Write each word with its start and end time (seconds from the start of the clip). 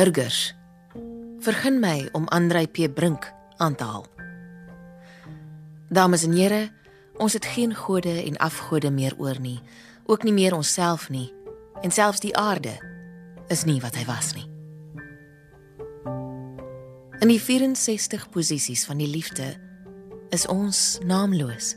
Burgers. 0.00 0.54
Vergun 1.44 1.76
my 1.80 2.08
om 2.16 2.24
Andrei 2.32 2.64
P 2.68 2.88
Brink 2.94 3.32
aan 3.56 3.74
te 3.74 3.84
haal. 3.84 4.06
Dames 5.88 6.22
en 6.24 6.32
here, 6.32 6.60
ons 7.20 7.32
het 7.36 7.44
geen 7.44 7.74
gode 7.76 8.14
en 8.22 8.38
afgode 8.40 8.88
meer 8.90 9.12
oor 9.18 9.36
nie, 9.40 9.58
ook 10.08 10.24
nie 10.24 10.32
meer 10.32 10.56
onsself 10.56 11.10
nie, 11.12 11.26
en 11.84 11.92
selfs 11.92 12.24
die 12.24 12.32
aarde 12.36 12.78
is 13.52 13.66
nie 13.68 13.76
wat 13.84 13.98
hy 14.00 14.06
was 14.08 14.30
nie. 14.38 14.46
In 17.20 17.28
die 17.28 17.40
64 17.42 18.30
posisies 18.32 18.86
van 18.88 19.04
die 19.04 19.10
liefde 19.10 19.52
is 20.32 20.48
ons 20.48 20.96
naamloos. 21.04 21.74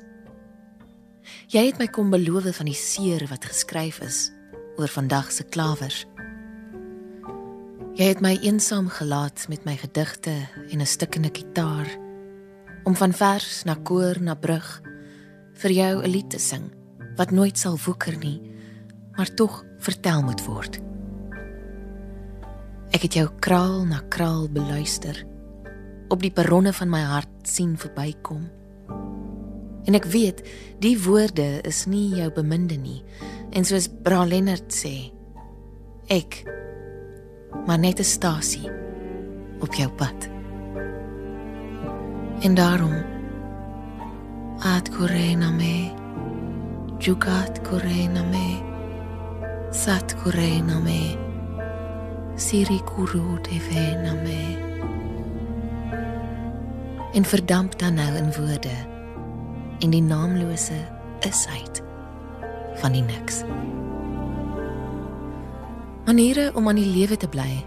Jy 1.52 1.68
het 1.74 1.84
my 1.84 1.92
kom 1.92 2.16
beloof 2.16 2.54
van 2.56 2.72
die 2.72 2.80
seer 2.88 3.28
wat 3.28 3.52
geskryf 3.52 4.00
is 4.00 4.30
oor 4.80 4.88
vandag 4.88 5.36
se 5.36 5.44
klawers. 5.44 6.06
Jy 7.94 8.08
het 8.10 8.24
my 8.26 8.32
eensaam 8.42 8.88
gelaat 8.90 9.44
met 9.54 9.68
my 9.70 9.76
gedigte 9.78 10.32
en 10.72 10.82
'n 10.82 10.86
stukkende 10.86 11.30
kitaar 11.30 11.86
om 12.84 12.96
van 12.96 13.14
vers 13.14 13.64
na 13.64 13.76
koor 13.76 14.18
na 14.22 14.34
brug 14.34 14.82
vir 15.54 15.72
jou 15.72 16.02
'n 16.02 16.10
lied 16.10 16.30
te 16.30 16.40
sing 16.40 16.64
wat 17.16 17.32
nooit 17.32 17.58
sal 17.58 17.78
woeker 17.86 18.18
nie, 18.18 18.42
maar 19.16 19.34
tog 19.34 19.66
vertel 19.78 20.22
moet 20.24 20.46
word. 20.46 20.82
Ek 22.90 23.02
het 23.02 23.14
jou 23.14 23.30
kraal 23.40 23.86
na 23.86 24.02
kraal 24.10 24.50
beluister 24.50 25.26
op 26.10 26.22
die 26.22 26.32
perronne 26.32 26.74
van 26.74 26.90
my 26.90 27.02
hart 27.02 27.48
sien 27.48 27.78
verbykom. 27.78 28.50
En 29.86 29.94
ek 29.94 30.06
weet 30.06 30.42
die 30.80 31.04
woorde 31.04 31.62
is 31.62 31.86
nie 31.86 32.16
jou 32.16 32.32
beminde 32.32 32.76
nie 32.76 33.04
en 33.52 33.66
soos 33.66 33.88
Bra 33.88 34.26
Lennard 34.26 34.74
sê 34.74 35.12
ek 36.08 36.44
maar 37.66 37.80
net 37.80 38.00
'n 38.00 38.04
stasie 38.04 38.72
op 39.60 39.74
jou 39.74 39.90
pad. 39.90 40.30
En 42.40 42.54
daarom 42.54 42.94
at 44.60 44.90
correna 44.90 45.52
me 45.52 45.92
jugat 46.98 47.62
correna 47.62 48.24
me 48.24 48.62
sat 49.72 50.16
correna 50.24 50.80
me 50.80 51.18
siri 52.36 52.82
kuru 52.84 53.42
te 53.42 53.60
vena 53.60 54.14
me 54.14 54.42
en 57.14 57.26
verdamp 57.26 57.80
dan 57.80 57.94
nou 57.94 58.16
in 58.16 58.34
woorde 58.34 58.78
en 59.80 59.90
die 59.90 60.02
naamlose 60.02 60.80
isheid 61.20 61.84
van 62.76 62.92
die 62.92 63.04
niks. 63.04 63.44
Maniere 66.04 66.52
om 66.54 66.68
aan 66.68 66.76
die 66.76 66.90
lewe 66.92 67.16
te 67.16 67.30
bly. 67.32 67.64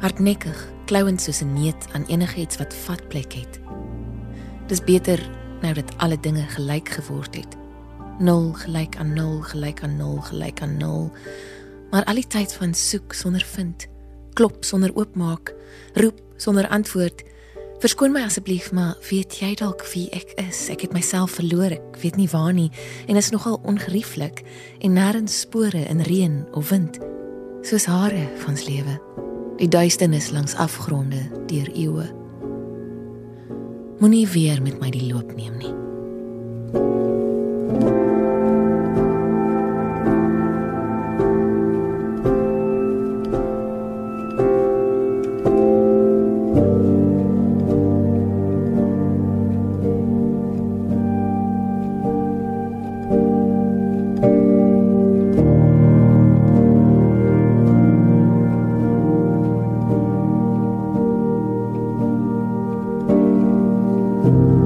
Hardnekkig, 0.00 0.60
klouend 0.88 1.20
soos 1.20 1.42
'n 1.42 1.52
neet 1.52 1.86
aan 1.92 2.06
enigiets 2.08 2.56
wat 2.56 2.74
vatplek 2.74 3.32
het. 3.32 3.60
Dis 4.66 4.80
beter 4.84 5.20
nou 5.60 5.74
dat 5.74 5.92
alle 5.96 6.20
dinge 6.20 6.42
gelyk 6.42 6.88
geword 6.88 7.34
het. 7.34 7.56
0 8.18 8.52
gelyk 8.52 8.96
aan 8.96 9.12
0 9.12 9.40
gelyk 9.40 9.82
aan 9.82 9.96
0 9.96 10.20
gelyk 10.20 10.62
aan 10.62 10.76
0. 10.76 11.12
Maar 11.90 12.04
al 12.04 12.14
die 12.14 12.26
tyd 12.26 12.52
van 12.52 12.74
soek 12.74 13.12
sonder 13.12 13.44
vind, 13.44 13.86
klop 14.32 14.64
sonder 14.64 14.94
oopmaak, 14.94 15.54
roep 15.94 16.20
sonder 16.36 16.68
antwoord. 16.68 17.22
Verskoon 17.78 18.12
my 18.12 18.22
asseblief, 18.22 18.72
maar 18.72 18.96
weet 19.10 19.38
jy 19.38 19.54
dalk 19.54 19.86
wie 19.92 20.08
ek 20.10 20.32
is? 20.48 20.68
Ek 20.68 20.80
het 20.80 20.92
myself 20.92 21.30
verloor. 21.30 21.70
Ek 21.70 21.96
weet 22.00 22.16
nie 22.16 22.28
waar 22.28 22.52
nie 22.52 22.70
en 23.06 23.16
is 23.16 23.30
nogal 23.30 23.60
ongerieflik 23.62 24.42
en 24.78 24.92
nêrens 24.92 25.40
spore 25.40 25.84
in 25.84 26.00
reën 26.00 26.46
of 26.52 26.68
wind 26.68 27.19
soos 27.62 27.84
hare 27.90 28.28
van 28.42 28.54
ons 28.54 28.64
lewe. 28.68 28.96
Die 29.60 29.68
duisternis 29.68 30.30
langs 30.30 30.56
afgronde 30.56 31.22
deur 31.46 31.68
eeue. 31.74 32.08
Moenie 34.00 34.26
weer 34.28 34.62
met 34.62 34.80
my 34.80 34.90
die 34.90 35.12
loop 35.12 35.36
neem 35.36 35.56
nie 35.60 35.74
you. 64.30 64.59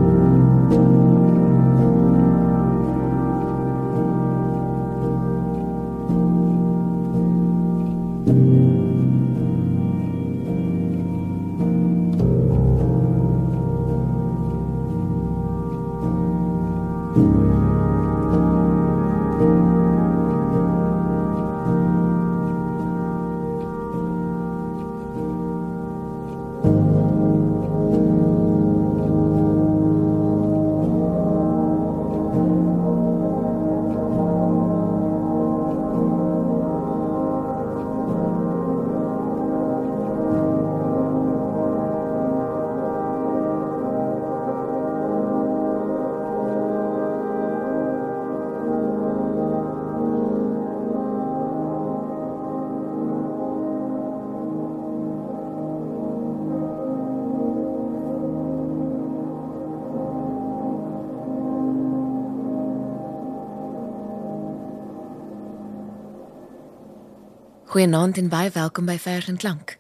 Goeienaand 67.74 68.16
en 68.16 68.28
baie 68.30 68.50
welkom 68.54 68.86
by 68.86 68.94
Vers 69.03 69.26
en 69.26 69.36
Klank. 69.36 69.78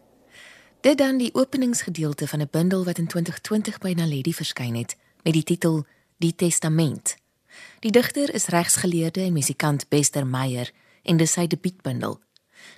Dit 0.82 0.98
dan 0.98 1.14
die 1.16 1.28
openingsgedeelte 1.34 2.26
van 2.26 2.40
'n 2.40 2.48
bundel 2.50 2.84
wat 2.84 2.98
in 2.98 3.06
2020 3.06 3.78
by 3.78 3.92
Naledi 3.92 4.34
verskyn 4.34 4.74
het 4.74 4.96
met 5.22 5.32
die 5.32 5.42
titel 5.42 5.84
Die 6.18 6.34
Testament. 6.34 7.16
Die 7.78 7.90
digter 7.90 8.34
is 8.34 8.46
regsgeleerde 8.46 9.20
en 9.20 9.32
musikant 9.32 9.88
Bester 9.88 10.26
Meyer 10.26 10.70
en 11.02 11.16
dis 11.16 11.32
sy 11.32 11.46
debuutbundel. 11.46 12.20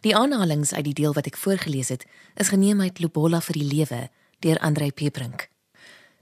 Die 0.01 0.17
aanhalinge 0.17 0.75
uit 0.75 0.85
die 0.85 0.95
deel 0.95 1.13
wat 1.13 1.27
ek 1.27 1.37
voorgeles 1.37 1.89
het, 1.89 2.07
is 2.35 2.49
geneem 2.49 2.81
uit 2.81 3.01
Lobola 3.01 3.41
vir 3.41 3.53
die 3.53 3.75
lewe 3.75 4.11
deur 4.39 4.59
Andrei 4.59 4.93
Peprink. 4.93 5.49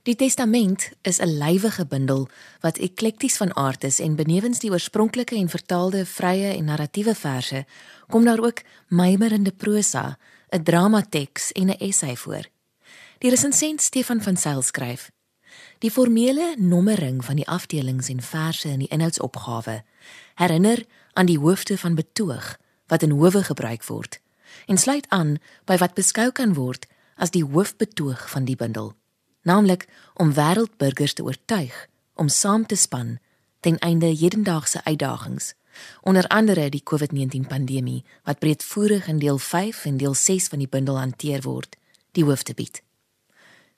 Die 0.05 0.17
Testament 0.17 0.91
is 1.03 1.19
'n 1.19 1.39
lywige 1.39 1.87
bundel 1.87 2.29
wat 2.61 2.79
eklekties 2.79 3.37
van 3.37 3.57
aard 3.57 3.85
is 3.85 4.01
en 4.01 4.17
benewens 4.17 4.59
die 4.59 4.71
oorspronklike 4.71 5.35
en 5.35 5.49
vertaalde 5.49 6.07
vrye 6.07 6.53
en 6.53 6.65
narratiewe 6.65 7.15
verse, 7.15 7.65
kom 8.09 8.25
daar 8.25 8.45
ook 8.45 8.61
mymerende 8.89 9.53
prosa, 9.53 10.19
'n 10.49 10.63
dramateks 10.63 11.53
en 11.53 11.67
'n 11.67 11.79
essay 11.79 12.17
voor. 12.17 12.45
Die 13.19 13.31
resensent 13.31 13.81
Stefan 13.81 14.23
van 14.23 14.37
Sail 14.37 14.63
skryf: 14.63 15.11
Die 15.79 15.91
formele 15.91 16.55
nommering 16.59 17.25
van 17.25 17.37
die 17.37 17.49
afdelings 17.49 18.09
en 18.09 18.21
verse 18.23 18.69
in 18.69 18.79
die 18.79 18.89
inhoudsopgawe 18.89 19.85
herinner 20.35 20.85
aan 21.13 21.27
die 21.27 21.39
hoofde 21.39 21.79
van 21.79 21.95
betoog 21.95 22.59
wat 22.87 23.03
in 23.03 23.11
howe 23.11 23.45
gebruik 23.45 23.85
word 23.85 24.21
en 24.67 24.79
sluit 24.79 25.09
aan 25.09 25.37
by 25.65 25.77
wat 25.77 25.95
beskou 25.95 26.31
kan 26.31 26.55
word 26.55 26.87
as 27.17 27.31
die 27.31 27.45
hoofbetoog 27.45 28.31
van 28.31 28.45
die 28.45 28.57
bundel 28.57 28.95
naamlik 29.45 29.87
om 30.15 30.33
wêreldburgers 30.35 31.13
te 31.13 31.25
oortuig 31.25 31.89
om 32.15 32.29
saam 32.29 32.67
te 32.67 32.77
span 32.77 33.19
ten 33.61 33.79
einde 33.79 34.07
hedendaagse 34.07 34.85
uitdagings. 34.85 35.55
Onder 36.03 36.27
andere 36.29 36.69
die 36.71 36.83
COVID-19 36.91 37.49
pandemie 37.49 38.05
wat 38.25 38.39
breedvoerig 38.39 39.07
in 39.07 39.19
deel 39.19 39.39
5 39.39 39.85
en 39.85 39.97
deel 39.97 40.15
6 40.15 40.49
van 40.49 40.59
die 40.59 40.69
bundel 40.69 40.99
hanteer 40.99 41.43
word 41.43 41.77
die 42.13 42.25
hoof 42.25 42.43
te 42.43 42.55
bied 42.55 42.85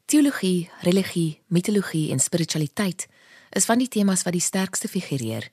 teologie 0.06 0.70
religie 0.80 1.42
mitologie 1.46 2.10
en 2.14 2.20
spiritualiteit 2.22 3.08
is 3.50 3.64
van 3.66 3.80
die 3.82 3.88
temas 3.90 4.22
wat 4.22 4.36
die 4.36 4.44
sterkste 4.44 4.88
figureer 4.88 5.48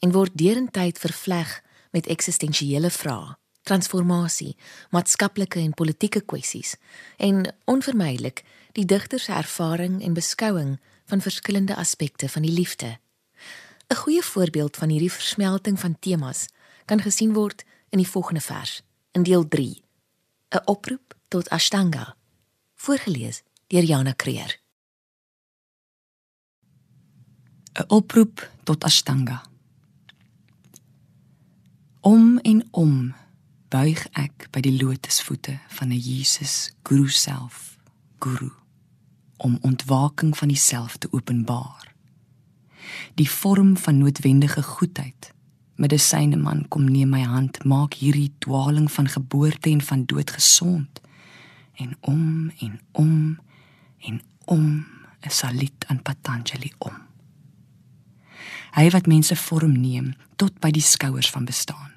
en 0.00 0.14
word 0.14 0.32
derentyd 0.32 0.98
vervleg 0.98 1.58
met 1.92 2.08
eksistensiële 2.08 2.90
vrae 2.90 3.36
transformasie, 3.68 4.54
maatskaplike 4.96 5.60
en 5.60 5.74
politieke 5.76 6.22
kwessies 6.24 6.78
en 7.20 7.42
onvermydelik 7.68 8.40
die 8.78 8.86
digter 8.86 9.18
se 9.18 9.32
ervaring 9.34 9.98
en 10.06 10.14
beskouing 10.14 10.76
van 11.10 11.20
verskillende 11.20 11.76
aspekte 11.76 12.28
van 12.28 12.42
die 12.42 12.52
liefde. 12.52 12.98
'n 13.90 13.94
Goeie 13.94 14.22
voorbeeld 14.22 14.76
van 14.76 14.88
hierdie 14.88 15.12
versmelting 15.12 15.80
van 15.80 15.98
temas 15.98 16.46
kan 16.84 17.00
gesien 17.00 17.32
word 17.32 17.64
in 17.90 17.98
die 17.98 18.08
volgende 18.08 18.40
vers, 18.40 18.82
in 19.12 19.22
deel 19.22 19.48
3. 19.48 19.82
'n 20.50 20.62
Oproep 20.64 21.14
tot 21.28 21.48
Ashtanga, 21.48 22.16
voorgeles 22.74 23.42
deur 23.66 23.82
Jana 23.82 24.12
Kreer. 24.12 24.60
'n 27.72 27.84
Oproep 27.88 28.50
tot 28.64 28.84
Ashtanga. 28.84 29.42
Om 32.00 32.38
en 32.38 32.68
om 32.70 33.14
buig 33.68 34.06
ek 34.12 34.48
by 34.50 34.60
die 34.60 34.82
lotusvoete 34.82 35.58
van 35.68 35.88
'n 35.88 36.00
Jesus 36.00 36.72
Guru 36.82 37.08
self, 37.08 37.78
Guru, 38.18 38.57
om 39.38 39.58
ontwaking 39.60 40.36
van 40.36 40.48
die-self 40.48 40.96
te 40.96 41.08
openbaar. 41.10 41.92
Die 43.14 43.30
vorm 43.30 43.76
van 43.76 43.98
noodwendige 43.98 44.62
goedheid. 44.62 45.32
Medisyne 45.74 46.36
man 46.36 46.64
kom 46.68 46.84
neem 46.90 47.12
my 47.14 47.22
hand, 47.22 47.64
maak 47.64 47.94
hierdie 47.94 48.32
dwaling 48.38 48.90
van 48.92 49.08
geboorte 49.08 49.70
en 49.70 49.82
van 49.82 50.04
dood 50.04 50.30
gesond. 50.30 51.00
En 51.74 51.96
om 52.00 52.50
en 52.58 52.80
om 52.92 53.38
en 53.98 54.22
om 54.44 54.86
'n 55.20 55.30
salit 55.30 55.86
aan 55.86 56.02
Patanjali 56.02 56.72
om. 56.78 56.96
Hy 58.74 58.90
wat 58.90 59.06
mense 59.06 59.36
vorm 59.36 59.80
neem 59.80 60.14
tot 60.36 60.60
by 60.60 60.70
die 60.70 60.82
skouers 60.82 61.30
van 61.30 61.44
bestaan 61.44 61.88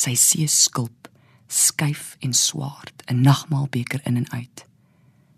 sy 0.00 0.14
see 0.16 0.48
skulp 0.48 1.08
skuif 1.50 2.16
en 2.24 2.32
swart 2.32 3.02
'n 3.06 3.20
nagmaalbeker 3.20 4.00
in 4.04 4.16
en 4.16 4.30
uit 4.30 4.66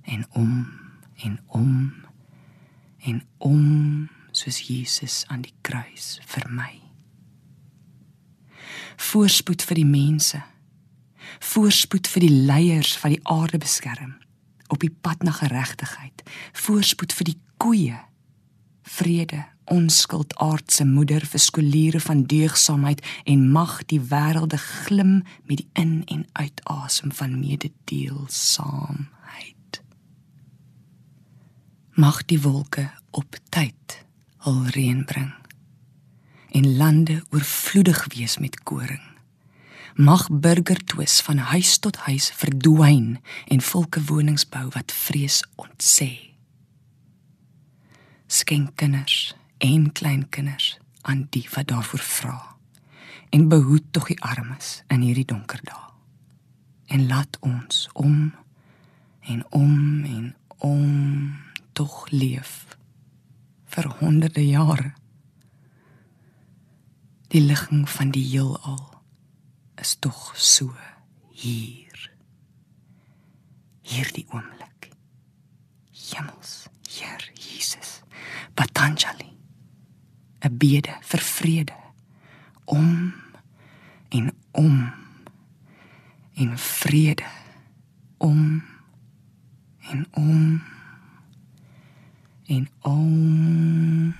en 0.03 0.27
om 0.33 0.51
en 1.23 1.39
om 1.47 1.93
en 3.03 3.23
om 3.39 4.09
soos 4.31 4.61
Jesus 4.69 5.25
aan 5.29 5.43
die 5.43 5.55
kruis 5.61 6.21
vir 6.27 6.47
my. 6.51 6.73
Voorspoed 9.11 9.63
vir 9.67 9.81
die 9.81 9.89
mense. 9.89 10.43
Voorspoed 11.43 12.07
vir 12.09 12.27
die 12.27 12.37
leiers 12.47 12.95
van 12.99 13.17
die 13.17 13.25
aarde 13.29 13.59
beskerm 13.63 14.15
op 14.73 14.81
die 14.81 14.93
pad 15.05 15.23
na 15.27 15.35
geregtigheid. 15.37 16.23
Voorspoed 16.57 17.13
vir 17.13 17.33
die 17.33 17.39
koeie. 17.61 17.99
Vrede 18.83 19.45
onskuld 19.73 20.35
aardse 20.43 20.85
moeder 20.87 21.27
vir 21.27 21.41
skoliere 21.41 22.01
van 22.03 22.25
deugsaamheid 22.29 23.03
en 23.31 23.51
mag 23.53 23.85
die 23.93 24.01
wêrelde 24.11 24.59
glim 24.59 25.23
met 25.47 25.63
die 25.63 25.69
in 25.79 26.03
en 26.07 26.27
uitasem 26.33 27.13
van 27.15 27.39
mededeelsaamheid 27.41 29.22
mag 31.93 32.25
die 32.25 32.41
wolke 32.41 32.91
op 33.11 33.37
tyd 33.49 34.05
al 34.39 34.65
reën 34.73 35.05
bring 35.05 35.33
en 36.53 36.77
lande 36.77 37.25
oorvloedig 37.31 38.07
wees 38.15 38.39
met 38.39 38.63
koring. 38.63 39.01
Mag 39.95 40.29
burgertwis 40.31 41.21
van 41.21 41.37
huis 41.37 41.79
tot 41.79 41.97
huis 41.97 42.31
verdwyn 42.37 43.21
en 43.49 43.61
volke 43.61 44.05
woningsbou 44.05 44.69
wat 44.73 44.93
vrees 44.93 45.41
ontsê. 45.57 46.33
Skenk 48.27 48.77
kinders 48.77 49.35
en 49.59 49.93
kleinkinders 49.93 50.79
aan 51.03 51.27
die 51.31 51.47
wat 51.55 51.69
daarvoor 51.69 52.05
vra 52.05 52.41
en 53.33 53.49
behoed 53.49 53.85
tog 53.91 54.07
die 54.13 54.21
armes 54.21 54.83
in 54.93 55.01
hierdie 55.01 55.29
donker 55.29 55.61
dae. 55.65 55.89
En 56.93 57.07
laat 57.09 57.39
ons 57.41 57.89
om 57.93 58.33
en 59.21 59.45
om 59.51 60.05
en 60.05 60.35
om 60.59 61.52
tog 61.73 62.07
leef 62.11 62.67
vir 63.73 63.89
honderde 64.01 64.45
jare. 64.47 64.93
Die 67.33 67.41
ligging 67.41 67.87
van 67.89 68.11
die 68.13 68.25
heelal 68.25 68.83
is 69.81 69.97
tog 70.01 70.33
so 70.37 70.75
hier. 71.31 72.11
Hierdie 73.83 74.27
oomblik. 74.31 74.93
Hemels 75.93 76.69
Heer 76.93 77.31
Jesus. 77.35 78.03
Patanjali 78.55 79.33
'n 80.45 80.57
bede 80.59 80.95
vir 81.01 81.21
vrede. 81.21 81.77
Om 82.65 83.15
en 84.09 84.33
om 84.51 84.93
in 86.33 86.59
vrede. 86.59 87.29
Om 88.19 88.63
en 89.81 90.07
om 90.11 90.63
en 92.53 92.69
om 92.83 94.15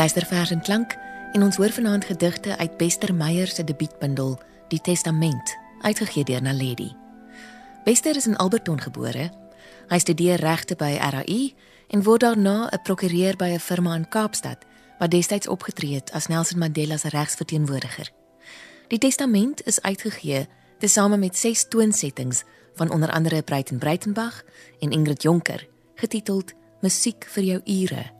luister 0.00 0.26
vers 0.26 0.50
en 0.50 0.60
klank 0.60 0.96
en 1.32 1.42
ons 1.42 1.56
hoor 1.56 1.72
vanaand 1.76 2.04
gedigte 2.04 2.56
uit 2.56 2.76
Bester 2.76 3.14
Meyer 3.14 3.46
se 3.46 3.64
debuutbundel 3.64 4.38
Die 4.68 4.80
Testament, 4.80 5.56
uitgegee 5.80 6.24
deur 6.24 6.42
Naledi. 6.42 6.96
Bester 7.84 8.16
is 8.16 8.26
in 8.26 8.36
Alberton 8.36 8.80
gebore. 8.80 9.26
Hy 9.92 9.98
studeer 10.00 10.40
regte 10.40 10.78
by 10.80 10.94
RAI 10.96 11.52
en 11.92 12.04
word 12.06 12.24
daarna 12.24 12.70
'n 12.72 12.82
prokureur 12.82 13.36
by 13.36 13.48
'n 13.52 13.58
firma 13.58 13.94
in 13.94 14.08
Kaapstad 14.08 14.64
wat 14.98 15.10
destyds 15.10 15.48
opgetree 15.48 15.94
het 15.94 16.12
as 16.12 16.26
Nelson 16.26 16.58
Mandela 16.58 16.96
se 16.96 17.08
regsverteenwoordiger. 17.08 18.08
Die 18.88 18.98
Testament 18.98 19.66
is 19.66 19.82
uitgegee 19.82 20.48
tesame 20.78 21.16
met 21.16 21.36
6 21.36 21.68
toonsettings 21.68 22.42
van 22.74 22.90
onder 22.90 23.10
andere 23.10 23.42
Breiten 23.42 23.78
Breitenbach 23.78 24.42
en 24.78 24.90
Ingrid 24.90 25.22
Jonker, 25.22 25.68
getiteld 25.94 26.52
Musiek 26.80 27.26
vir 27.28 27.42
jou 27.42 27.60
ure. 27.64 28.19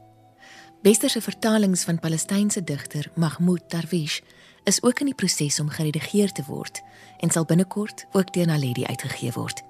Bester 0.83 1.11
se 1.11 1.21
vertalings 1.21 1.85
van 1.85 1.99
Palestynse 1.99 2.65
digter 2.65 3.11
Mahmoud 3.15 3.61
Darwish 3.69 4.21
is 4.65 4.83
ook 4.83 5.01
in 5.01 5.07
die 5.07 5.15
proses 5.15 5.61
om 5.61 5.69
geredigeer 5.69 6.33
te 6.33 6.43
word 6.47 6.81
en 7.19 7.31
sal 7.31 7.45
binnekort 7.45 8.07
ook 8.13 8.33
deur 8.33 8.47
Naledi 8.47 8.87
uitgegee 8.87 9.33
word. 9.33 9.61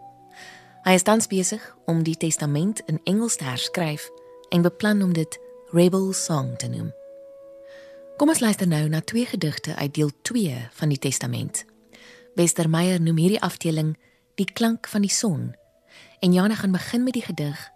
Hy 0.87 0.95
is 0.95 1.03
tans 1.03 1.27
besig 1.27 1.77
om 1.91 2.03
die 2.07 2.17
testament 2.17 2.83
in 2.87 3.01
Engels 3.05 3.37
te 3.37 3.45
herskryf 3.45 4.07
en 4.55 4.63
beplan 4.63 5.03
om 5.03 5.13
dit 5.13 5.39
Rebel 5.75 6.13
Song 6.13 6.55
te 6.57 6.69
noem. 6.71 6.95
Kom 8.17 8.31
ons 8.31 8.41
luister 8.41 8.71
nou 8.71 8.87
na 8.89 9.03
twee 9.03 9.27
gedigte 9.27 9.75
uit 9.75 9.95
deel 9.95 10.15
2 10.23 10.67
van 10.79 10.95
die 10.95 10.99
testament. 10.99 11.65
Bester 12.39 12.71
Meyer 12.71 13.03
noem 13.03 13.19
hierdie 13.19 13.43
afdeling 13.43 13.97
Die 14.39 14.53
klank 14.53 14.87
van 14.89 15.03
die 15.03 15.11
son. 15.11 15.57
En 16.21 16.33
Jana 16.33 16.55
gaan 16.55 16.73
begin 16.73 17.03
met 17.03 17.13
die 17.13 17.27
gedig 17.27 17.71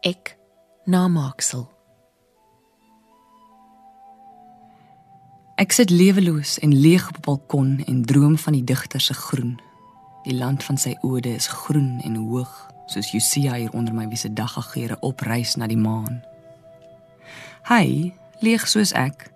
Ek 0.00 0.36
namaaksel. 0.84 1.75
Ek 5.56 5.72
sit 5.72 5.88
leweloos 5.88 6.58
en 6.60 6.74
leeg 6.76 7.08
op 7.08 7.16
'n 7.16 7.24
balkon 7.24 7.82
en 7.86 8.04
droom 8.04 8.38
van 8.38 8.52
die 8.52 8.64
digter 8.64 9.00
se 9.00 9.14
groen. 9.14 9.60
Die 10.22 10.34
land 10.34 10.64
van 10.64 10.76
sy 10.78 10.96
ode 11.00 11.34
is 11.34 11.46
groen 11.46 12.00
en 12.04 12.14
hoog, 12.14 12.66
soos 12.86 13.10
Josia 13.10 13.54
hier 13.54 13.72
onder 13.72 13.94
my 13.94 14.08
wie 14.08 14.16
se 14.16 14.32
daggeure 14.32 15.00
opreis 15.00 15.54
na 15.54 15.66
die 15.66 15.76
maan. 15.76 16.22
Hy, 17.62 18.12
leeg 18.40 18.68
soos 18.68 18.92
ek, 18.92 19.32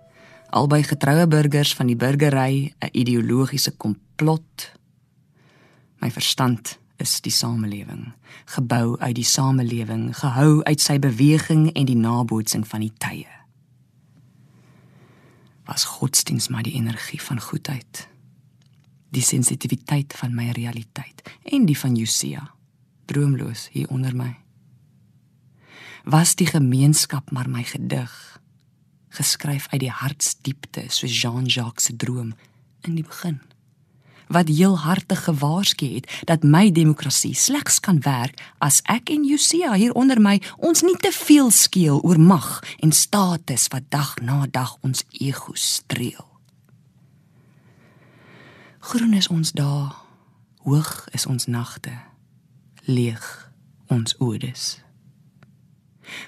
albei 0.49 0.83
getroue 0.83 1.27
burgers 1.27 1.73
van 1.75 1.87
die 1.87 1.95
burgery, 1.95 2.73
'n 2.79 2.89
ideologiese 2.91 3.71
komplot. 3.71 4.71
My 6.01 6.11
verstand 6.11 6.79
is 6.97 7.21
die 7.21 7.31
samelewing, 7.31 8.13
gebou 8.45 8.99
uit 8.99 9.15
die 9.15 9.23
samelewing, 9.23 10.17
gehou 10.17 10.63
uit 10.63 10.81
sy 10.81 10.99
beweging 10.99 11.71
en 11.71 11.85
die 11.85 11.97
nabootsing 11.97 12.67
van 12.67 12.79
die 12.79 12.93
tye 12.97 13.40
was 15.65 15.83
godsdiens 15.83 16.47
maar 16.47 16.63
die 16.63 16.73
energie 16.73 17.21
van 17.21 17.41
goedheid. 17.41 18.07
Die 19.11 19.21
sensitiwiteit 19.21 20.13
van 20.13 20.35
my 20.35 20.49
realiteit 20.49 21.21
en 21.43 21.65
die 21.65 21.77
van 21.77 21.95
Josia 21.95 22.53
droomloos 23.05 23.67
hier 23.71 23.89
onder 23.89 24.15
my. 24.15 24.35
Was 26.03 26.35
die 26.35 26.47
gemeenskap 26.47 27.31
maar 27.31 27.49
my 27.49 27.63
gedig 27.63 28.41
geskryf 29.09 29.67
uit 29.69 29.81
die 29.83 29.91
hartsdiepte 29.91 30.85
soos 30.87 31.21
Jean-Jacques 31.21 31.83
se 31.83 31.95
droom 31.95 32.33
in 32.87 32.95
die 32.95 33.03
begin 33.03 33.41
wat 34.31 34.47
heel 34.47 34.77
hartig 34.79 35.23
gewaarsku 35.23 35.85
het 35.95 36.09
dat 36.25 36.43
my 36.43 36.71
demokrasie 36.71 37.33
slegs 37.35 37.79
kan 37.79 38.01
werk 38.05 38.41
as 38.57 38.81
ek 38.89 39.09
en 39.09 39.25
Josia 39.27 39.73
hier 39.73 39.93
onder 39.93 40.21
my 40.21 40.39
ons 40.57 40.81
nie 40.81 40.97
te 40.97 41.11
veel 41.11 41.51
skeel 41.51 42.01
oor 42.01 42.19
mag 42.19 42.61
en 42.79 42.91
status 42.91 43.67
wat 43.71 43.89
dag 43.89 44.15
na 44.21 44.45
dag 44.51 44.77
ons 44.81 45.03
ego 45.11 45.51
streel. 45.53 46.27
Groen 48.81 49.13
is 49.13 49.27
ons 49.27 49.51
dae, 49.53 49.91
hoog 50.65 51.07
is 51.13 51.25
ons 51.29 51.45
nagte, 51.45 51.93
leeg 52.85 53.51
ons 53.87 54.15
odes. 54.19 54.79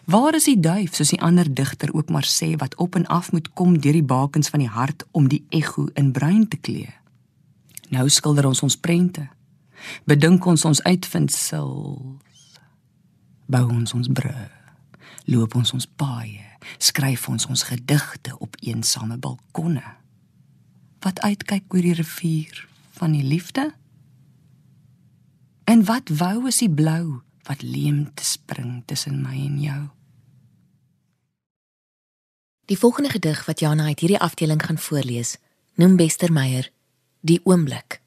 Waar 0.06 0.36
is 0.38 0.46
die 0.48 0.60
duif 0.60 0.96
soos 0.96 1.12
die 1.12 1.22
ander 1.22 1.50
digter 1.50 1.94
ook 1.94 2.12
maar 2.14 2.28
sê 2.30 2.54
wat 2.62 2.76
op 2.76 2.96
en 2.96 3.08
af 3.08 3.32
moet 3.32 3.50
kom 3.54 3.80
deur 3.80 3.98
die 3.98 4.06
bakens 4.06 4.50
van 4.54 4.62
die 4.64 4.70
hart 4.70 5.06
om 5.12 5.28
die 5.28 5.44
ego 5.50 5.88
in 5.94 6.12
bruin 6.12 6.48
te 6.48 6.58
klee? 6.58 6.94
Nou 7.94 8.10
skilder 8.10 8.48
ons 8.50 8.64
ons 8.66 8.78
prente. 8.80 9.28
Bedink 10.10 10.46
ons 10.50 10.66
ons 10.66 10.82
uitvindsels. 10.88 12.20
Bou 13.46 13.66
ons 13.70 13.94
ons 13.94 14.10
brûe. 14.10 14.50
Loop 15.30 15.56
ons 15.60 15.74
ons 15.76 15.88
paaie. 16.00 16.48
Skryf 16.82 17.28
ons 17.30 17.46
ons 17.52 17.66
gedigte 17.68 18.34
op 18.40 18.58
eensame 18.64 19.20
balkonne. 19.20 19.84
Wat 21.04 21.20
uitkyk 21.22 21.68
oor 21.76 21.86
die 21.86 21.98
rivier 22.00 22.64
van 22.98 23.14
die 23.14 23.26
liefde? 23.28 23.70
En 25.70 25.84
wat 25.88 26.10
wou 26.10 26.48
is 26.50 26.64
die 26.64 26.72
blou 26.72 27.22
wat 27.48 27.62
leem 27.62 28.08
te 28.16 28.24
spring 28.26 28.82
tussen 28.88 29.20
my 29.22 29.36
en 29.36 29.60
jou? 29.62 29.82
Die 32.72 32.80
volgende 32.80 33.12
gedig 33.12 33.44
wat 33.46 33.60
Jana 33.60 33.92
uit 33.92 34.00
hierdie 34.00 34.22
afdeling 34.24 34.64
gaan 34.64 34.80
voorlees, 34.80 35.36
noem 35.76 36.00
Bester 36.00 36.32
Meyer 36.32 36.72
die 37.24 37.40
oomblik. 37.48 38.02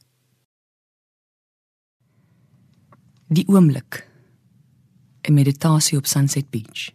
Die 3.33 3.47
oomblik. 3.49 4.05
'n 5.25 5.33
Meditasie 5.35 5.97
op 5.99 6.07
Sunset 6.07 6.51
Beach. 6.51 6.93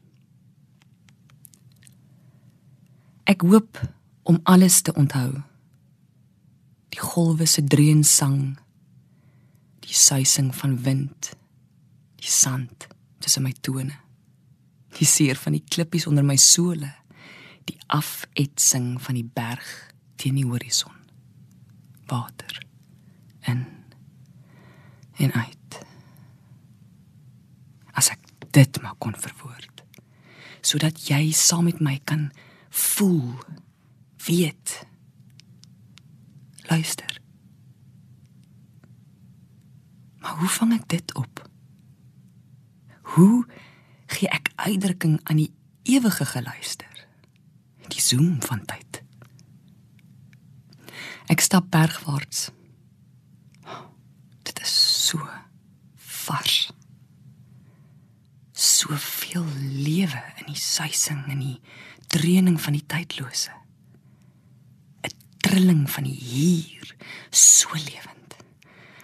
Ek 3.24 3.42
hoop 3.42 3.82
om 4.24 4.40
alles 4.44 4.82
te 4.82 4.94
onthou. 4.94 5.42
Die 6.94 7.02
golwe 7.02 7.46
se 7.46 7.64
dreunsang, 7.64 8.60
die 9.80 9.94
suising 9.94 10.56
van 10.56 10.78
wind, 10.84 11.34
die 12.16 12.30
sand 12.30 12.88
tussen 13.20 13.44
my 13.44 13.54
tone, 13.62 13.98
die 15.00 15.08
seer 15.08 15.36
van 15.36 15.58
die 15.58 15.66
klippies 15.68 16.08
onder 16.08 16.24
my 16.24 16.38
sole, 16.38 16.94
die 17.66 17.78
afetsing 17.88 19.02
van 19.02 19.16
die 19.16 19.30
berg 19.34 19.94
teen 20.16 20.36
die 20.36 20.46
horison 20.46 21.01
water. 22.12 22.66
In 23.40 23.66
en 25.22 25.34
uit. 25.34 25.80
As 27.92 28.10
ek 28.10 28.20
dit 28.52 28.82
maar 28.82 28.98
kon 28.98 29.16
verwoord 29.16 29.70
sodat 30.62 31.00
jy 31.10 31.32
saam 31.34 31.66
met 31.66 31.80
my 31.82 31.96
kan 32.06 32.28
voel 32.70 33.34
weet. 34.28 34.76
Luister. 36.70 37.18
Maar 40.22 40.38
hoe 40.38 40.52
vang 40.58 40.76
ek 40.78 40.86
dit 40.94 41.16
op? 41.18 41.42
Hoe 43.16 43.42
gee 44.14 44.30
ek 44.30 44.54
uitdrukking 44.56 45.18
aan 45.24 45.42
die 45.42 45.50
ewige 45.98 46.30
geluister? 46.30 47.08
Die 47.90 48.02
zoom 48.02 48.38
van 48.46 48.62
tyd 48.70 48.91
Ek 51.32 51.40
stap 51.40 51.70
bergwaarts. 51.72 52.50
Dit 54.44 54.60
is 54.60 54.72
so 55.08 55.22
vars. 55.96 56.74
Soveel 58.52 59.48
lewe 59.64 60.20
in 60.42 60.52
die 60.52 60.60
suising 60.60 61.24
en 61.32 61.40
die 61.40 61.62
dreuning 62.12 62.60
van 62.60 62.76
die 62.76 62.84
tydlose. 62.84 63.56
'n 65.08 65.16
Trilling 65.40 65.88
van 65.90 66.04
die 66.04 66.20
hier, 66.20 66.96
so 67.30 67.70
lewend. 67.74 68.36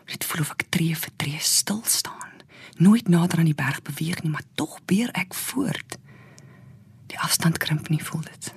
Dit 0.05 0.25
voel 0.25 0.41
of 0.41 0.51
ek 0.51 0.67
tree 0.69 0.95
vir 0.95 1.11
tree 1.15 1.39
stil 1.39 1.83
staan. 1.83 2.43
Nooit 2.77 3.07
nader 3.07 3.39
aan 3.39 3.51
die 3.51 3.55
berg 3.55 3.81
beweeg 3.81 4.21
nie, 4.23 4.31
maar 4.31 4.45
tog 4.55 4.83
beer 4.85 5.09
ek 5.15 5.33
voort. 5.33 5.97
Die 7.07 7.19
afstand 7.19 7.57
krimp 7.57 7.87
nie, 7.89 8.03
voel 8.03 8.21
dit. 8.21 8.53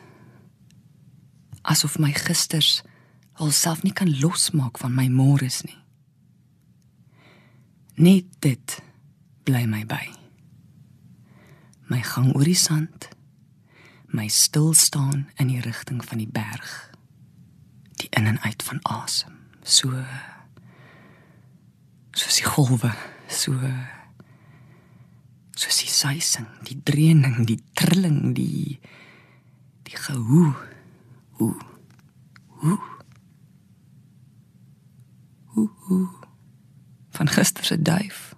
Asof 1.62 1.99
my 1.99 2.12
gisters 2.12 2.83
alself 3.40 3.82
nie 3.82 3.92
kan 3.97 4.11
losmaak 4.20 4.78
van 4.78 4.94
my 4.94 5.09
môres 5.09 5.62
nie. 5.64 5.78
Net 8.00 8.28
dit 8.44 8.76
bly 9.49 9.64
my 9.68 9.85
by. 9.88 10.04
My 11.90 12.02
gang 12.06 12.30
oor 12.37 12.47
die 12.47 12.59
sand, 12.59 13.09
my 14.12 14.28
stil 14.30 14.75
staan 14.75 15.28
in 15.40 15.50
die 15.50 15.62
rigting 15.64 16.02
van 16.04 16.20
die 16.23 16.30
berg, 16.30 16.90
die 18.00 18.11
in 18.16 18.28
en 18.30 18.38
uit 18.44 18.62
van 18.62 18.78
asem, 18.87 19.35
so 19.62 19.90
soos 22.16 22.38
die 22.40 22.47
golwe, 22.47 22.92
so 23.28 23.56
soos 25.56 25.82
die 25.82 25.90
suising, 25.92 26.49
die 26.68 26.78
dreuning, 26.85 27.42
die 27.49 27.61
trilling, 27.76 28.32
die 28.37 28.78
die 29.88 29.99
gehoe, 29.99 30.54
hoe 31.40 31.54
hoe 32.61 32.78
Ooh, 35.61 36.23
van 37.11 37.29
gister 37.29 37.64
se 37.64 37.83
duif. 37.83 38.35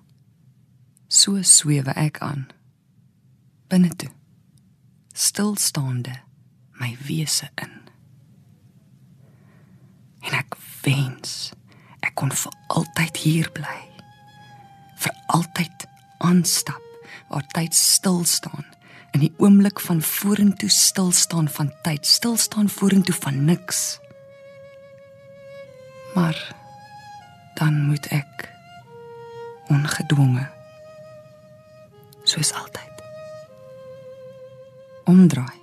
So 1.09 1.43
swewe 1.43 1.93
ek 1.95 2.19
aan. 2.19 2.47
Binne 3.69 3.93
toe. 3.97 4.11
Stilstaande, 5.12 6.14
my 6.81 6.97
wese 7.07 7.50
in. 7.55 7.75
En 10.23 10.38
ek 10.38 10.57
wens 10.83 11.52
ek 12.02 12.17
kon 12.19 12.33
vir 12.35 12.55
altyd 12.75 13.19
hier 13.23 13.50
bly. 13.55 13.79
Vir 15.02 15.14
altyd 15.37 15.87
aanstap 16.25 16.81
waar 17.29 17.45
tyd 17.55 17.75
stil 17.76 18.25
staan 18.29 18.67
in 19.12 19.26
die 19.26 19.33
oomblik 19.45 19.81
van 19.85 20.00
vorentoe 20.02 20.71
stil 20.73 21.12
staan 21.12 21.49
van 21.49 21.69
tyd, 21.85 22.07
stil 22.07 22.37
staan 22.41 22.69
vorentoe 22.73 23.14
van 23.14 23.45
niks. 23.45 23.99
Maar 26.14 26.38
dan 27.54 27.80
moet 27.87 28.06
ek 28.11 28.50
ongedwonge 29.73 30.47
soos 32.23 32.52
altyd 32.52 33.02
omdraai 35.04 35.62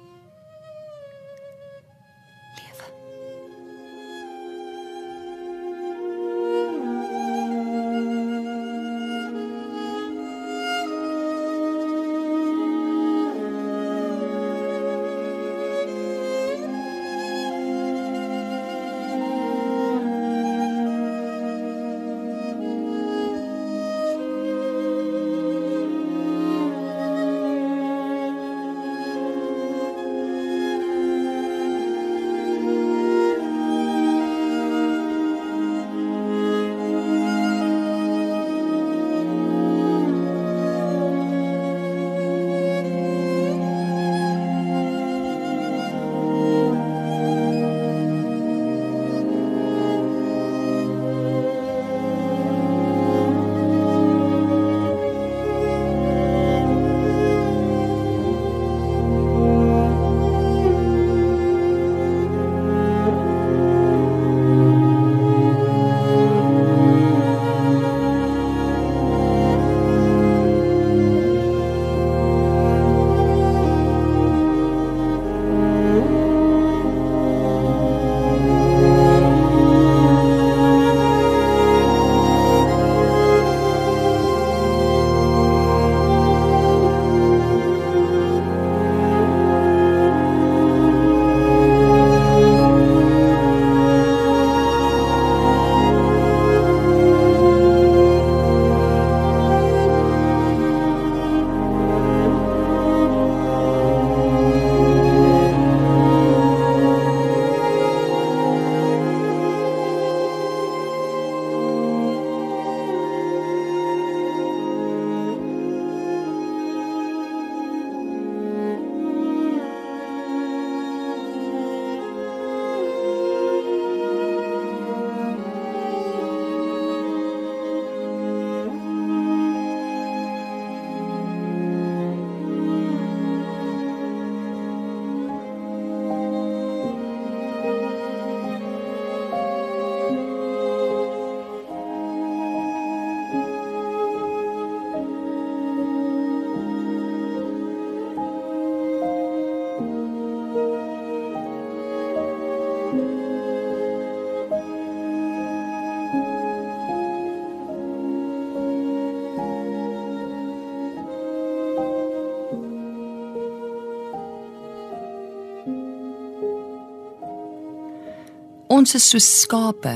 Ons 168.90 168.98
is 168.98 169.12
soos 169.12 169.25
skape 169.44 169.92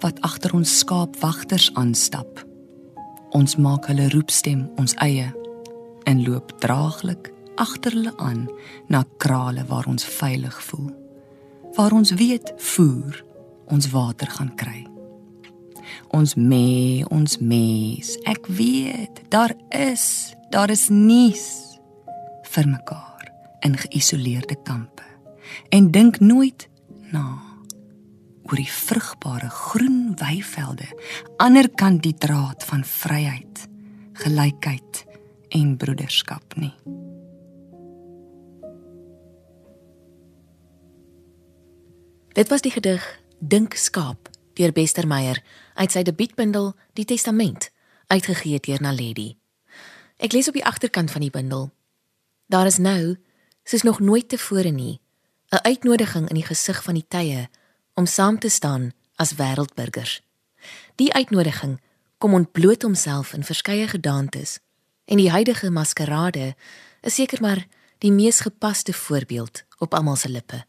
wat 0.00 0.20
agter 0.24 0.54
ons 0.56 0.70
skaapwagters 0.80 1.66
aanstap. 1.76 2.38
Ons 3.36 3.58
maak 3.60 3.90
hulle 3.90 4.06
roepstem 4.14 4.62
ons 4.80 4.94
eie 5.04 5.26
en 6.08 6.22
loop 6.24 6.54
draaglik 6.64 7.28
agter 7.60 7.92
hulle 7.92 8.14
aan 8.16 8.46
na 8.88 9.02
krale 9.20 9.66
waar 9.68 9.90
ons 9.92 10.08
veilig 10.16 10.56
voel. 10.70 10.88
Waar 11.76 11.92
ons 11.92 12.14
weet 12.16 12.54
voer 12.72 13.20
ons 13.68 13.90
water 13.92 14.32
gaan 14.38 14.54
kry. 14.56 14.80
Ons 16.16 16.32
mee, 16.40 17.04
ons 17.12 17.36
mes. 17.36 18.16
Ek 18.24 18.48
weet, 18.48 19.26
daar 19.28 19.52
is, 19.76 20.32
daar 20.48 20.72
is 20.72 20.88
nuus 20.88 21.48
vir 22.56 22.74
mekaar 22.78 23.28
in 23.60 23.76
geïsoleerde 23.76 24.56
kampe. 24.64 25.04
En 25.68 25.92
dink 25.92 26.24
nooit 26.24 26.70
na 27.12 27.51
oor 28.52 28.60
die 28.60 28.68
vrugbare 28.68 29.48
groen 29.48 30.12
weivelde 30.20 30.84
ander 31.40 31.70
kant 31.72 32.02
die 32.04 32.12
draad 32.12 32.60
van 32.68 32.82
vryheid, 32.84 33.62
gelykheid 34.20 34.98
en 35.56 35.70
broederskap 35.80 36.56
nie. 36.60 36.74
Dit 42.36 42.52
was 42.52 42.64
die 42.64 42.72
gedig 42.74 43.06
Dink 43.40 43.72
skaap 43.74 44.28
deur 44.60 44.72
Bester 44.76 45.08
Meyer 45.08 45.40
uit 45.80 45.96
sy 45.96 46.04
debuutbundel 46.04 46.74
Die 46.92 47.08
Testament, 47.08 47.70
uitgegee 48.12 48.60
deur 48.60 48.84
Naledi. 48.84 49.30
Ek 50.20 50.36
lees 50.36 50.52
op 50.52 50.60
die 50.60 50.66
agterkant 50.68 51.10
van 51.10 51.24
die 51.24 51.32
bundel. 51.32 51.70
Daar 52.52 52.68
is 52.68 52.76
nou, 52.76 53.16
soos 53.64 53.88
nog 53.88 54.04
nooit 54.04 54.28
tevore 54.28 54.76
nie, 54.76 55.00
'n 55.48 55.64
uitnodiging 55.64 56.28
in 56.28 56.36
die 56.36 56.48
gesig 56.48 56.82
van 56.84 56.94
die 56.94 57.08
tye 57.08 57.48
om 57.94 58.06
saam 58.06 58.38
te 58.38 58.48
staan 58.48 58.92
as 59.14 59.34
wêreldburgers. 59.34 60.20
Die 60.94 61.12
uitnodiging 61.12 61.80
kom 62.18 62.34
ontbloot 62.34 62.82
homself 62.82 63.32
in 63.32 63.44
verskeie 63.44 63.88
gedaantes 63.88 64.58
en 65.04 65.16
die 65.16 65.30
huidige 65.30 65.70
maskerade 65.70 66.54
is 67.00 67.14
seker 67.14 67.40
maar 67.40 67.66
die 67.98 68.12
mees 68.12 68.40
gepaste 68.40 68.92
voorbeeld 68.92 69.64
op 69.78 69.94
almal 69.94 70.16
se 70.16 70.28
lippe. 70.28 70.64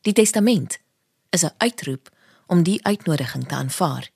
Die 0.00 0.12
testament 0.12 0.78
is 1.30 1.44
'n 1.44 1.54
uitroep 1.58 2.10
om 2.46 2.62
die 2.62 2.84
uitnodiging 2.84 3.48
te 3.48 3.54
aanvaar. 3.54 4.10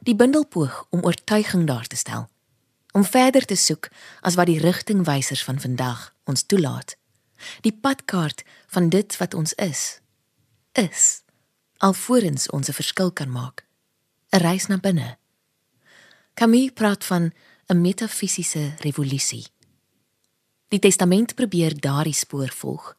Die 0.00 0.14
bundel 0.14 0.46
poog 0.46 0.86
om 0.90 1.04
oortuiging 1.04 1.66
daar 1.66 1.86
te 1.86 1.96
stel, 1.96 2.28
om 2.92 3.04
verder 3.04 3.44
te 3.44 3.54
soek 3.54 3.88
as 4.20 4.34
wat 4.34 4.46
die 4.46 4.60
rigtingwysers 4.60 5.44
van 5.44 5.60
vandag 5.60 6.14
ons 6.24 6.42
toelaat. 6.42 6.96
Die 7.60 7.72
padkaart 7.72 8.42
van 8.66 8.88
dit 8.88 9.16
wat 9.16 9.34
ons 9.34 9.52
is 9.52 10.00
is 10.72 11.22
alvorens 11.80 12.50
ons 12.50 12.68
'n 12.68 12.72
verskil 12.72 13.12
kan 13.12 13.30
maak. 13.30 13.66
'n 14.32 14.38
Reis 14.38 14.66
na 14.66 14.78
binne. 14.78 15.18
Camille 16.34 16.72
praat 16.72 17.04
van 17.04 17.32
'n 17.66 17.80
metafisiese 17.80 18.74
revolusie. 18.78 19.46
Die 20.68 20.78
testament 20.78 21.34
probeer 21.34 21.80
daardie 21.80 22.14
spoor 22.14 22.48
volg. 22.48 22.96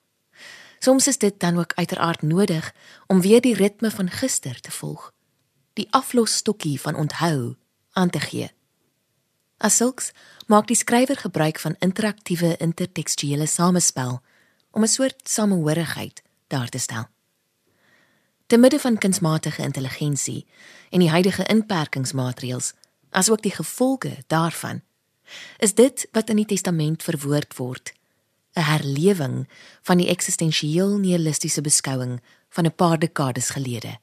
Soms 0.80 1.08
is 1.08 1.18
dit 1.18 1.40
dan 1.40 1.58
ook 1.58 1.74
uiteraard 1.74 2.22
nodig 2.22 2.74
om 3.08 3.22
weer 3.22 3.42
die 3.42 3.56
ritme 3.56 3.92
van 3.92 4.10
gister 4.10 4.60
te 4.60 4.72
volg. 4.72 5.14
Die 5.74 5.88
aflosstokkie 5.90 6.82
van 6.82 6.96
onthou 6.96 7.56
aan 7.92 8.10
te 8.10 8.20
gee. 8.20 8.52
Asulks 9.58 10.12
maak 10.48 10.68
die 10.68 10.76
skrywer 10.76 11.18
gebruik 11.18 11.60
van 11.60 11.76
interaktiewe 11.80 12.58
intertekstuele 12.58 13.46
samespel 13.46 14.22
om 14.72 14.84
'n 14.84 14.88
soort 14.88 15.30
samehorigheid 15.30 16.22
daar 16.48 16.70
te 16.70 16.78
stel. 16.78 17.08
Te 18.52 18.58
midde 18.58 18.80
van 18.80 18.98
kunsmatige 18.98 19.64
intelligensie 19.64 20.46
en 20.90 21.00
die 21.00 21.10
huidige 21.10 21.46
inperkingsmaatreëls, 21.48 22.74
asook 23.10 23.40
die 23.46 23.54
gevolge 23.56 24.18
daarvan, 24.28 24.82
is 25.64 25.72
dit 25.74 26.04
wat 26.12 26.30
in 26.30 26.42
die 26.42 26.46
testament 26.46 27.04
verwoord 27.04 27.56
word 27.56 27.94
'n 28.54 28.68
herlewing 28.68 29.48
van 29.82 29.98
die 29.98 30.08
eksistensieel 30.08 30.98
nihilistiese 30.98 31.62
beskouing 31.62 32.20
van 32.50 32.66
'n 32.66 32.76
paar 32.76 33.00
dekades 33.00 33.50
gelede. 33.50 34.00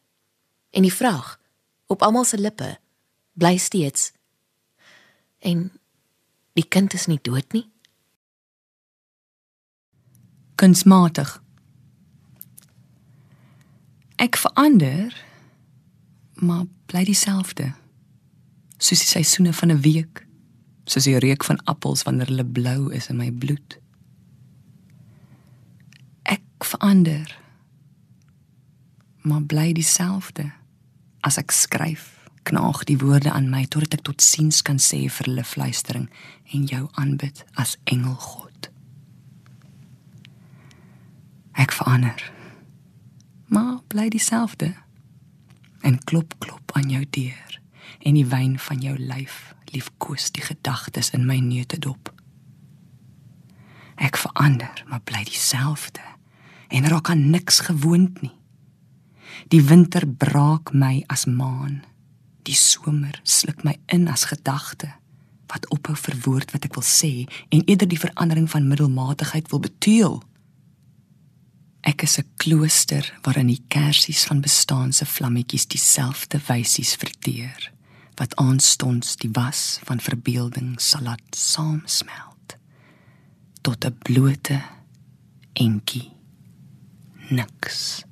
En 0.70 0.82
die 0.82 0.94
vraag 0.94 1.40
op 1.86 2.02
almal 2.02 2.24
se 2.24 2.38
lippe 2.38 2.78
bly 3.32 3.56
steeds 3.56 4.12
en 5.38 5.72
die 6.52 6.68
kind 6.68 6.92
is 6.92 7.06
nie 7.06 7.18
dood 7.22 7.52
nie. 7.52 7.70
Kunsmatig. 10.54 11.42
Ek 14.18 14.36
verander, 14.36 15.14
maar 16.34 16.64
bly 16.90 17.04
dieselfde. 17.06 17.72
Soos 18.78 19.02
die 19.02 19.10
seisoene 19.10 19.52
van 19.52 19.70
'n 19.70 19.80
week, 19.82 20.26
soos 20.84 21.04
die 21.04 21.18
reuk 21.18 21.44
van 21.44 21.60
appels 21.64 22.02
wanneer 22.02 22.26
hulle 22.26 22.46
blou 22.46 22.92
is 22.92 23.08
in 23.08 23.16
my 23.16 23.30
bloed. 23.30 23.78
Verander 26.68 27.38
maar 29.20 29.42
bly 29.42 29.72
dieselfde. 29.72 30.52
As 31.20 31.36
ek 31.36 31.50
skryf 31.50 32.14
knaag 32.48 32.84
die 32.88 32.96
woorde 32.98 33.32
aan 33.32 33.50
my 33.52 33.66
totdat 33.68 33.98
ek 33.98 34.06
tot 34.08 34.24
siens 34.24 34.62
kan 34.64 34.78
sê 34.80 35.02
vir 35.12 35.28
hulle 35.28 35.44
fluistering 35.44 36.06
en 36.56 36.64
jou 36.70 36.86
aanbid 37.00 37.42
as 37.60 37.76
engel 37.92 38.16
God. 38.16 38.70
Ek 41.52 41.74
verander 41.76 42.22
maar 43.48 43.78
bly 43.92 44.08
dieselfde 44.12 44.74
en 45.80 45.98
klop 46.04 46.34
klop 46.38 46.76
aan 46.76 46.90
jou 46.90 47.04
deur 47.10 47.60
en 47.98 48.14
die 48.14 48.26
wyn 48.26 48.58
van 48.58 48.84
jou 48.84 48.96
lyf 48.98 49.54
liefkoes 49.72 50.30
die 50.32 50.44
gedagtes 50.44 51.10
in 51.16 51.26
my 51.26 51.40
neute 51.44 51.78
dop 51.78 52.12
ek 53.96 54.20
verander 54.20 54.84
maar 54.86 55.02
bly 55.04 55.24
dieselfde 55.28 56.04
en 56.68 56.88
raak 56.88 57.10
aan 57.10 57.30
niks 57.30 57.60
gewoond 57.60 58.20
nie. 58.20 58.34
Die 59.48 59.62
winter 59.62 60.06
braak 60.06 60.72
my 60.72 61.04
as 61.06 61.24
maan. 61.24 61.82
Die 62.42 62.56
somer 62.56 63.20
sluk 63.22 63.64
my 63.64 63.76
in 63.86 64.08
as 64.08 64.28
gedagte 64.28 64.92
wat 65.48 65.64
ophou 65.72 65.96
verwoord 65.96 66.50
wat 66.52 66.66
ek 66.68 66.74
wil 66.76 66.84
sê 66.84 67.24
en 67.48 67.62
eerder 67.64 67.88
die 67.88 68.00
verandering 68.00 68.50
van 68.52 68.68
middelmatigheid 68.68 69.48
wil 69.48 69.62
betuil. 69.64 70.18
Ek 71.88 72.02
is 72.02 72.18
'n 72.18 72.28
klooster 72.36 73.04
waarin 73.24 73.46
die 73.48 73.64
kersies 73.68 74.24
van 74.28 74.40
bestaan 74.40 74.92
se 74.92 75.06
vlammetjies 75.06 75.66
dieselfde 75.66 76.38
wysies 76.48 76.94
verteer 76.94 77.72
wat 78.14 78.36
aanstonds 78.36 79.16
die 79.16 79.30
was 79.32 79.78
van 79.88 80.00
verbeelding 80.00 80.80
sal 80.80 81.02
laat 81.02 81.28
saamsmelt 81.30 82.56
tot 83.62 83.84
'n 83.84 83.98
blote 83.98 84.62
entjie 85.52 86.12
niks. 87.28 88.04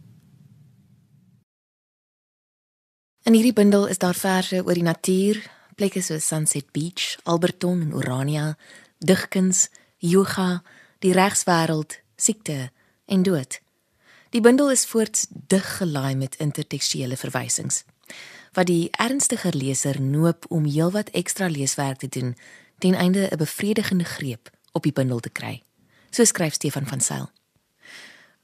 In 3.22 3.32
hierdie 3.32 3.52
bundel 3.52 3.86
is 3.86 3.98
daar 3.98 4.14
verse 4.14 4.64
oor 4.64 4.74
die 4.74 4.82
natuur, 4.82 5.50
plekke 5.74 6.02
soos 6.02 6.26
Sunset 6.26 6.72
Beach, 6.72 7.18
Alberton 7.22 7.80
en 7.80 7.92
Urania, 7.92 8.56
digkuns, 8.98 9.68
yoga, 9.96 10.62
die 10.98 11.12
regswêreld, 11.12 12.00
siekte 12.16 12.70
en 13.04 13.22
dood. 13.22 13.64
Die 14.36 14.44
bundel 14.44 14.70
is 14.70 14.84
voorts 14.84 15.26
dig 15.30 15.76
gelaai 15.76 16.14
met 16.14 16.34
intertekstuele 16.36 17.16
verwysings 17.16 17.84
wat 18.52 18.68
die 18.68 18.90
ernstiger 18.90 19.56
leser 19.56 19.96
noop 20.00 20.44
om 20.52 20.66
heelwat 20.68 21.08
ekstra 21.16 21.48
leeswerk 21.48 22.02
te 22.02 22.08
doen 22.08 22.34
ten 22.78 22.94
einde 22.94 23.28
'n 23.32 23.36
bevredigende 23.36 24.04
greep 24.04 24.50
op 24.72 24.82
die 24.82 24.92
bundel 24.92 25.20
te 25.20 25.30
kry. 25.30 25.62
So 26.10 26.24
skryf 26.24 26.52
Stefan 26.52 26.86
van 26.86 27.00
Sail. 27.00 27.30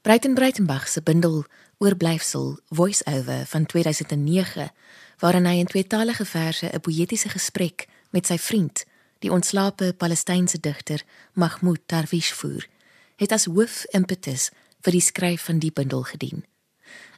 Breiten 0.01 0.33
Breitenbach 0.33 0.87
se 0.87 1.01
bundel 1.01 1.45
Oorblyfsel 1.77 2.59
Voice-over 2.69 3.45
van 3.45 3.65
2009 3.65 4.71
waarin 5.17 5.45
hy 5.45 5.55
in 5.55 5.67
tweetalige 5.67 6.25
verse 6.25 6.69
'n 6.73 6.81
poëtiese 6.81 7.29
gesprek 7.29 7.87
met 8.09 8.25
sy 8.25 8.37
vriend, 8.37 8.85
die 9.19 9.31
ontslape 9.31 9.93
Palestynse 9.97 10.59
digter 10.59 11.03
Mahmoud 11.33 11.79
Darwish 11.85 12.31
voer, 12.31 12.67
het 13.15 13.31
as 13.31 13.45
hoof 13.45 13.85
impetus 13.89 14.51
vir 14.83 14.91
die 14.91 15.03
skryf 15.03 15.47
van 15.47 15.59
die 15.63 15.71
bundel 15.71 16.03
gedien. 16.03 16.43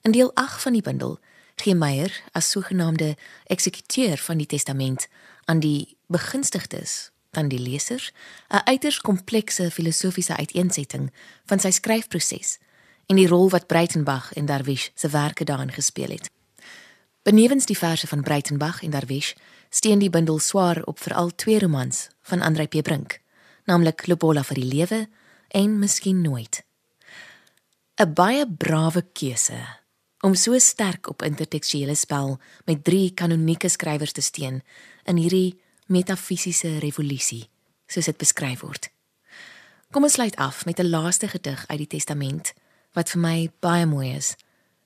In 0.06 0.12
deel 0.12 0.32
8 0.34 0.62
van 0.62 0.73
die 0.73 0.86
bundel 0.86 1.19
gee 1.56 1.75
Meyer 1.75 2.12
as 2.32 2.49
sogenaamde 2.51 3.15
eksekuteur 3.47 4.17
van 4.17 4.38
die 4.38 4.45
testament 4.45 5.08
aan 5.45 5.60
die 5.60 5.97
begunstigdes 6.08 7.12
van 7.32 7.47
die 7.47 7.60
lesers 7.60 8.12
'n 8.49 8.62
uiters 8.65 8.99
komplekse 9.01 9.71
filosofiese 9.71 10.36
uiteensetting 10.36 11.12
van 11.45 11.60
sy 11.60 11.71
skryfproses 11.71 12.58
en 13.06 13.15
die 13.15 13.28
rol 13.28 13.49
wat 13.49 13.67
Breitenbach 13.67 14.34
en 14.34 14.45
Darwish 14.45 14.89
se 14.93 15.10
werke 15.10 15.43
daarin 15.43 15.71
gespeel 15.71 16.10
het. 16.10 16.30
Benewens 17.23 17.65
die 17.65 17.78
verse 17.78 18.08
van 18.08 18.21
Breitenbach 18.21 18.84
en 18.84 18.89
Darwish 18.89 19.34
steen 19.69 19.99
die 19.99 20.10
bundel 20.10 20.39
swaar 20.39 20.84
op 20.84 20.99
veral 20.99 21.36
twee 21.36 21.60
romans 21.60 22.08
van 22.21 22.41
Andrei 22.41 22.67
P. 22.67 22.82
Brink, 22.82 23.19
naamlik 23.65 24.08
Lobola 24.08 24.43
vir 24.43 24.56
die 24.56 24.69
lewe 24.73 25.08
en 25.47 25.80
Miskien 25.80 26.21
nooit. 26.21 26.64
'n 27.97 28.13
Baie 28.13 28.43
brawe 28.43 29.01
keuse 29.13 29.55
om 30.19 30.34
so 30.36 30.58
sterk 30.60 31.08
op 31.08 31.21
intertekstuele 31.23 31.95
spel 31.95 32.39
met 32.65 32.84
drie 32.84 33.13
kanonieke 33.13 33.69
skrywers 33.69 34.12
te 34.12 34.21
steun 34.21 34.58
in 35.08 35.15
hierdie 35.17 35.55
metafisiese 35.88 36.79
revolusie, 36.84 37.47
soos 37.88 38.10
dit 38.12 38.17
beskryf 38.17 38.65
word. 38.67 38.89
Kom 39.91 40.03
ons 40.03 40.17
sluit 40.19 40.36
af 40.36 40.65
met 40.65 40.79
'n 40.79 40.89
laaste 40.89 41.27
gedig 41.27 41.63
uit 41.67 41.77
die 41.77 41.88
Testament 41.88 42.53
wat 42.93 43.10
vir 43.10 43.21
my 43.21 43.51
baie 43.60 43.86
mooi 43.86 44.15
is. 44.15 44.36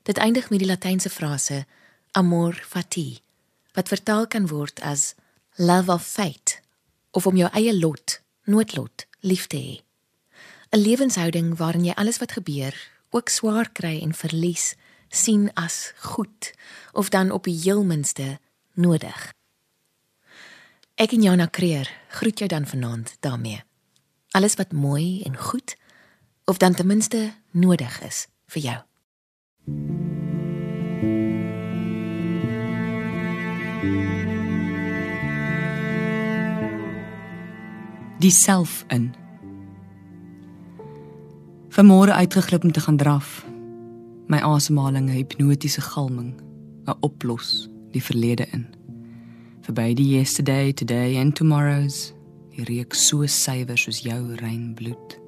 Dit 0.04 0.18
eindig 0.18 0.50
met 0.50 0.60
die 0.60 0.70
latynse 0.70 1.10
frase 1.10 1.66
amor 2.12 2.54
fati 2.54 3.22
wat 3.74 3.88
vertaal 3.88 4.28
kan 4.28 4.48
word 4.48 4.82
as 4.82 5.16
love 5.56 5.92
of 5.92 6.06
fate 6.06 6.62
of 7.12 7.26
om 7.26 7.36
jou 7.38 7.50
eie 7.54 7.74
lot, 7.74 8.22
noodlot, 8.44 9.06
lief 9.20 9.48
te 9.48 9.58
hê. 9.58 9.82
'n 10.72 10.80
Lewenshouding 10.80 11.58
waarin 11.58 11.86
jy 11.86 11.94
alles 11.94 12.18
wat 12.18 12.32
gebeur, 12.32 12.99
ook 13.10 13.30
swaar 13.30 13.72
kry 13.72 14.00
en 14.02 14.14
verlies, 14.14 14.76
sien 15.10 15.50
as 15.54 15.94
goed 15.98 16.54
of 16.92 17.10
dan 17.10 17.32
op 17.32 17.44
die 17.44 17.58
heel 17.58 17.84
minste 17.84 18.40
nodig. 18.74 19.32
Ek 21.00 21.16
en 21.16 21.24
Jana 21.24 21.48
Kreer 21.48 21.90
groet 22.10 22.40
jou 22.40 22.50
dan 22.50 22.68
vanaand 22.68 23.18
daarmee. 23.20 23.64
Alles 24.32 24.56
wat 24.60 24.72
mooi 24.72 25.22
en 25.24 25.38
goed 25.38 25.78
of 26.46 26.58
dan 26.58 26.74
ten 26.74 26.88
minste 26.88 27.34
nodig 27.52 28.02
is 28.02 28.28
vir 28.46 28.62
jou. 28.62 28.80
Diself 38.20 38.84
in. 38.88 39.19
Vanmôre 41.80 42.12
uitgeglip 42.12 42.64
om 42.64 42.72
te 42.72 42.80
gaan 42.84 42.98
draf. 42.98 43.46
My 44.28 44.38
asemhaling 44.44 45.10
'n 45.10 45.16
hipnotiese 45.16 45.82
galming, 45.82 46.36
'n 46.86 46.98
oplos 47.00 47.70
die 47.92 48.04
verlede 48.04 48.46
in. 48.52 48.68
Verby 49.62 49.94
die 49.94 50.18
yesterday, 50.18 50.74
today 50.74 51.18
and 51.18 51.36
tomorrows, 51.36 52.14
die 52.56 52.64
reuk 52.64 52.94
so 52.94 53.26
suiwer 53.26 53.78
soos 53.78 54.02
jou 54.04 54.36
rein 54.36 54.74
bloed 54.76 55.20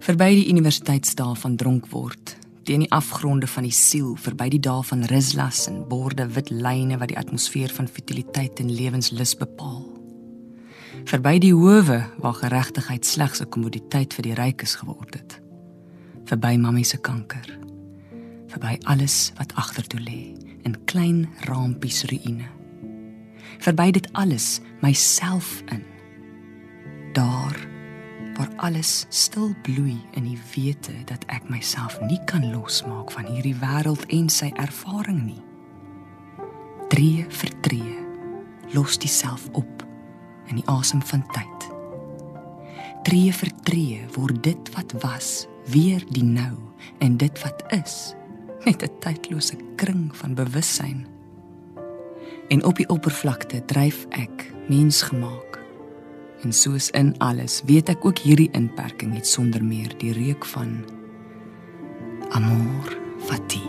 verby 0.00 0.30
die 0.38 0.48
universiteitsdae 0.48 1.36
van 1.42 1.56
dronk 1.60 1.90
word 1.92 2.36
teen 2.64 2.84
die 2.84 2.92
afgronde 2.96 3.48
van 3.50 3.66
die 3.68 3.74
siel 3.74 4.14
verby 4.16 4.48
die 4.54 4.62
dae 4.64 4.80
van 4.88 5.04
rislas 5.12 5.66
en 5.68 5.82
borde 5.90 6.24
wit 6.36 6.48
lyne 6.50 6.96
wat 7.00 7.12
die 7.12 7.18
atmosfeer 7.20 7.72
van 7.76 7.88
futiliteit 7.88 8.62
en 8.64 8.72
lewenslus 8.72 9.34
bepaal 9.36 9.82
verby 11.04 11.38
die 11.38 11.54
howe 11.54 12.04
waar 12.18 12.34
geregtigheid 12.34 13.06
slegs 13.06 13.40
'n 13.40 13.48
kommoditeit 13.48 14.14
vir 14.14 14.22
die 14.22 14.34
rykes 14.34 14.74
geword 14.74 15.14
het. 15.14 15.40
Verby 16.24 16.56
mammie 16.56 16.84
se 16.84 16.96
kanker. 16.96 17.58
Verby 18.46 18.78
alles 18.84 19.32
wat 19.36 19.54
agtertoe 19.54 20.00
lê 20.00 20.34
in 20.62 20.84
klein 20.84 21.28
rampies 21.48 22.04
ruïne. 22.04 22.48
Verby 23.58 23.90
dit 23.90 24.08
alles 24.12 24.60
myself 24.80 25.62
in. 25.68 25.84
Daar 27.12 27.68
waar 28.34 28.52
alles 28.56 29.06
stil 29.08 29.54
bloei 29.62 29.98
in 30.16 30.24
die 30.24 30.38
wete 30.54 30.92
dat 31.04 31.24
ek 31.28 31.48
myself 31.52 32.00
nie 32.00 32.20
kan 32.24 32.46
losmaak 32.52 33.12
van 33.12 33.26
hierdie 33.28 33.56
wêreld 33.60 34.06
en 34.08 34.28
sy 34.28 34.48
ervaring 34.56 35.20
nie. 35.26 35.42
Tree 36.88 37.26
vir 37.28 37.52
tree 37.60 37.98
los 38.72 38.98
diself 38.98 39.48
op 39.52 39.79
in 40.50 40.60
die 40.60 40.66
asem 40.70 41.02
van 41.02 41.24
tyd. 41.34 41.68
Tree 43.06 43.32
vir 43.32 43.52
tree 43.64 44.00
word 44.16 44.42
dit 44.44 44.72
wat 44.76 44.92
was 45.02 45.46
weer 45.70 46.04
die 46.10 46.26
nou 46.26 46.56
en 47.00 47.16
dit 47.16 47.42
wat 47.44 47.64
is 47.72 48.14
net 48.66 48.82
'n 48.82 48.98
tydlose 49.00 49.56
kring 49.76 50.10
van 50.16 50.34
bewussyn. 50.34 51.06
En 52.48 52.64
op 52.64 52.76
die 52.76 52.88
oppervlakte 52.88 53.64
dryf 53.64 54.06
ek 54.10 54.52
mensgemaak 54.68 55.50
En 56.40 56.52
soos 56.52 56.88
in 56.90 57.12
alles, 57.18 57.60
weet 57.68 57.92
ek 57.92 58.04
ook 58.08 58.22
hierdie 58.24 58.48
inperking 58.56 59.12
het 59.12 59.28
sonder 59.28 59.64
meer 59.64 59.92
die 60.00 60.14
reuk 60.16 60.46
van 60.54 60.78
amor 62.32 62.96
fati. 63.28 63.60